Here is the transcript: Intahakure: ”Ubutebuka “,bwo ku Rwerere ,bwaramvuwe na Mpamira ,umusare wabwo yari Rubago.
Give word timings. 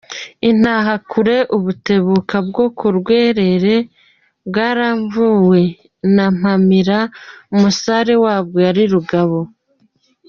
Intahakure: 0.49 1.37
”Ubutebuka 1.57 2.35
“,bwo 2.47 2.65
ku 2.77 2.87
Rwerere 2.97 3.75
,bwaramvuwe 4.47 5.61
na 6.15 6.25
Mpamira 6.37 6.99
,umusare 7.55 8.13
wabwo 8.23 8.57
yari 8.67 8.83
Rubago. 8.93 9.41